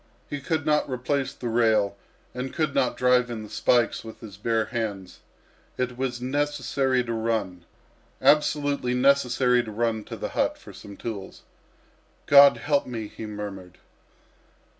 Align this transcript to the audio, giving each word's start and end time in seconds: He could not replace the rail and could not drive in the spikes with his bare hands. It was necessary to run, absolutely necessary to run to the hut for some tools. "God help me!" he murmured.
He 0.27 0.41
could 0.41 0.65
not 0.65 0.89
replace 0.89 1.31
the 1.31 1.47
rail 1.47 1.95
and 2.33 2.51
could 2.55 2.73
not 2.73 2.97
drive 2.97 3.29
in 3.29 3.43
the 3.43 3.49
spikes 3.51 4.03
with 4.03 4.19
his 4.19 4.35
bare 4.35 4.65
hands. 4.65 5.19
It 5.77 5.95
was 5.95 6.19
necessary 6.19 7.03
to 7.03 7.13
run, 7.13 7.65
absolutely 8.19 8.95
necessary 8.95 9.61
to 9.61 9.69
run 9.69 10.03
to 10.05 10.15
the 10.17 10.29
hut 10.29 10.57
for 10.57 10.73
some 10.73 10.97
tools. 10.97 11.43
"God 12.25 12.57
help 12.57 12.87
me!" 12.87 13.09
he 13.09 13.27
murmured. 13.27 13.77